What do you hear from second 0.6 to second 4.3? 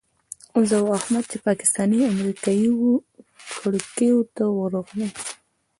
زه او احمد چې پاکستاني امریکایي وو کړکیو